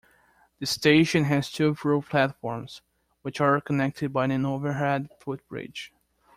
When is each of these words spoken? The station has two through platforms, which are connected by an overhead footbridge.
The 0.57 0.65
station 0.65 1.25
has 1.25 1.51
two 1.51 1.75
through 1.75 2.01
platforms, 2.01 2.81
which 3.21 3.39
are 3.39 3.61
connected 3.61 4.11
by 4.11 4.25
an 4.25 4.47
overhead 4.47 5.09
footbridge. 5.19 5.93